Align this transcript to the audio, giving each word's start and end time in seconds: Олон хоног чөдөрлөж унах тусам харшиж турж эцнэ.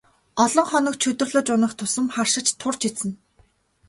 Олон 0.43 0.65
хоног 0.71 0.95
чөдөрлөж 1.03 1.47
унах 1.55 1.73
тусам 1.79 2.05
харшиж 2.15 2.47
турж 2.59 2.81
эцнэ. 2.89 3.11